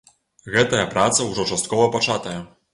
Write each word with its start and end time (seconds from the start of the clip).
Гэтая 0.55 0.85
праца 0.95 1.29
ўжо 1.29 1.47
часткова 1.53 1.87
пачатая. 1.99 2.39